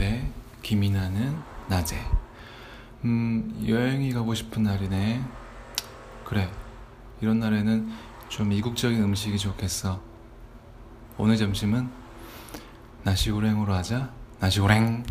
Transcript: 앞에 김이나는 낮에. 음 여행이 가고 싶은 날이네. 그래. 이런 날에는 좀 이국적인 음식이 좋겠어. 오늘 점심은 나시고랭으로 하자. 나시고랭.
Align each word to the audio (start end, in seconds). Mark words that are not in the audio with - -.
앞에 0.00 0.26
김이나는 0.62 1.36
낮에. 1.68 1.96
음 3.04 3.62
여행이 3.68 4.12
가고 4.14 4.34
싶은 4.34 4.62
날이네. 4.62 5.22
그래. 6.24 6.50
이런 7.20 7.38
날에는 7.38 7.90
좀 8.30 8.50
이국적인 8.50 9.02
음식이 9.02 9.38
좋겠어. 9.38 10.00
오늘 11.18 11.36
점심은 11.36 11.90
나시고랭으로 13.02 13.74
하자. 13.74 14.10
나시고랭. 14.40 15.04